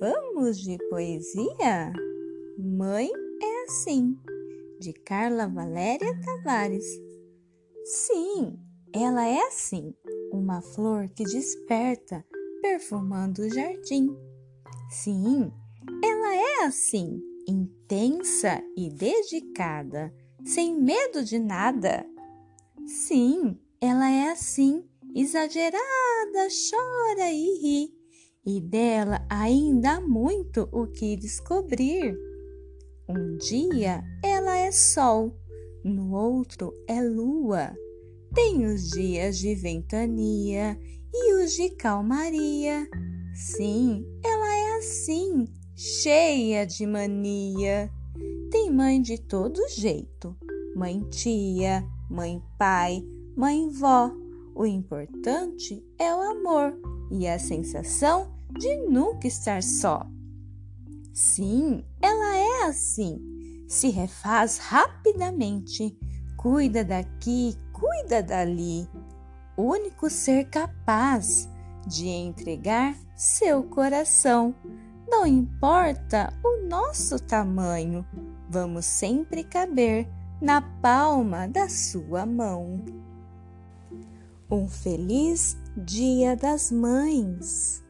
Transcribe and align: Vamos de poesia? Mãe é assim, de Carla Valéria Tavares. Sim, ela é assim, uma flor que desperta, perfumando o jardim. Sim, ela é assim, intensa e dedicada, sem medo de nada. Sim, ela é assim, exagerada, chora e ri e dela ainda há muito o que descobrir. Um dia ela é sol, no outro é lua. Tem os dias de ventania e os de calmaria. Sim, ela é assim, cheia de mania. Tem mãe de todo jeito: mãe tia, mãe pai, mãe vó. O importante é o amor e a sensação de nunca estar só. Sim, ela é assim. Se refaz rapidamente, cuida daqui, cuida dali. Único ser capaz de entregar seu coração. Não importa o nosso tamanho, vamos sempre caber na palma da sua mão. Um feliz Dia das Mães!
Vamos 0.00 0.60
de 0.60 0.78
poesia? 0.88 1.92
Mãe 2.56 3.10
é 3.42 3.64
assim, 3.64 4.16
de 4.78 4.92
Carla 4.92 5.48
Valéria 5.48 6.16
Tavares. 6.24 6.86
Sim, 7.84 8.56
ela 8.94 9.26
é 9.26 9.40
assim, 9.48 9.92
uma 10.32 10.62
flor 10.62 11.08
que 11.08 11.24
desperta, 11.24 12.24
perfumando 12.62 13.42
o 13.42 13.50
jardim. 13.50 14.16
Sim, 14.88 15.52
ela 16.04 16.34
é 16.34 16.64
assim, 16.64 17.20
intensa 17.48 18.62
e 18.76 18.90
dedicada, 18.90 20.14
sem 20.44 20.80
medo 20.80 21.24
de 21.24 21.40
nada. 21.40 22.06
Sim, 22.86 23.58
ela 23.80 24.08
é 24.08 24.30
assim, 24.30 24.88
exagerada, 25.12 26.46
chora 26.70 27.32
e 27.32 27.58
ri 27.60 27.97
e 28.48 28.62
dela 28.62 29.20
ainda 29.28 29.96
há 29.96 30.00
muito 30.00 30.66
o 30.72 30.86
que 30.86 31.16
descobrir. 31.16 32.18
Um 33.06 33.36
dia 33.36 34.02
ela 34.24 34.56
é 34.56 34.72
sol, 34.72 35.36
no 35.84 36.14
outro 36.14 36.72
é 36.88 37.02
lua. 37.02 37.76
Tem 38.34 38.64
os 38.64 38.88
dias 38.88 39.36
de 39.36 39.54
ventania 39.54 40.78
e 41.12 41.34
os 41.34 41.52
de 41.52 41.68
calmaria. 41.76 42.88
Sim, 43.34 44.02
ela 44.24 44.56
é 44.56 44.78
assim, 44.78 45.44
cheia 45.76 46.66
de 46.66 46.86
mania. 46.86 47.90
Tem 48.50 48.70
mãe 48.70 49.02
de 49.02 49.18
todo 49.18 49.60
jeito: 49.68 50.34
mãe 50.74 51.06
tia, 51.10 51.86
mãe 52.10 52.42
pai, 52.58 53.04
mãe 53.36 53.68
vó. 53.68 54.10
O 54.54 54.64
importante 54.64 55.84
é 55.98 56.14
o 56.14 56.20
amor 56.20 56.97
e 57.10 57.26
a 57.26 57.38
sensação 57.38 58.32
de 58.50 58.76
nunca 58.88 59.26
estar 59.26 59.62
só. 59.62 60.06
Sim, 61.12 61.84
ela 62.00 62.36
é 62.36 62.64
assim. 62.64 63.18
Se 63.68 63.90
refaz 63.90 64.58
rapidamente, 64.58 65.96
cuida 66.36 66.84
daqui, 66.84 67.56
cuida 67.72 68.22
dali. 68.22 68.88
Único 69.56 70.08
ser 70.08 70.44
capaz 70.44 71.48
de 71.86 72.06
entregar 72.06 72.96
seu 73.16 73.64
coração. 73.64 74.54
Não 75.08 75.26
importa 75.26 76.32
o 76.44 76.68
nosso 76.68 77.18
tamanho, 77.18 78.06
vamos 78.48 78.84
sempre 78.84 79.42
caber 79.42 80.08
na 80.40 80.62
palma 80.62 81.48
da 81.48 81.68
sua 81.68 82.24
mão. 82.24 82.84
Um 84.50 84.68
feliz 84.68 85.56
Dia 85.80 86.34
das 86.34 86.72
Mães! 86.72 87.84